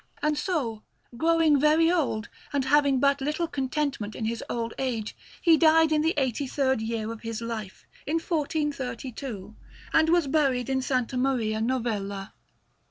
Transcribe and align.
And 0.23 0.35
so, 0.35 0.81
growing 1.15 1.59
very 1.59 1.91
old, 1.91 2.27
and 2.51 2.65
having 2.65 2.99
but 2.99 3.21
little 3.21 3.47
contentment 3.47 4.15
in 4.15 4.25
his 4.25 4.43
old 4.49 4.73
age, 4.79 5.15
he 5.43 5.57
died 5.57 5.91
in 5.91 6.01
the 6.01 6.15
eighty 6.17 6.47
third 6.47 6.81
year 6.81 7.11
of 7.11 7.21
his 7.21 7.39
life, 7.39 7.85
in 8.07 8.15
1432, 8.15 9.55
and 9.93 10.09
was 10.09 10.25
buried 10.25 10.69
in 10.71 10.79
S. 10.79 10.91
Maria 11.13 11.61
Novella. 11.61 12.33